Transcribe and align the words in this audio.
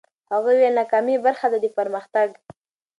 هغه 0.31 0.49
وویل، 0.55 0.73
ناکامي 0.79 1.15
برخه 1.25 1.47
ده 1.51 1.57
د 1.63 1.65
پرمختګ. 1.77 2.29